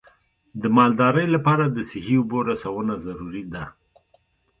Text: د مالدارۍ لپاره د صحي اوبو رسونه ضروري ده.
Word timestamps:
د 0.61 0.63
مالدارۍ 0.77 1.27
لپاره 1.35 1.65
د 1.67 1.77
صحي 1.89 2.15
اوبو 2.19 2.37
رسونه 2.49 2.93
ضروري 3.05 3.43
ده. 3.53 3.63